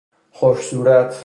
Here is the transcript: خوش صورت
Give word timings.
خوش 0.31 0.59
صورت 0.61 1.15